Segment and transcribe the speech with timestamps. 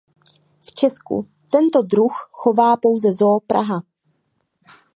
[0.61, 3.81] V Česku tento druh chová pouze Zoo Praha.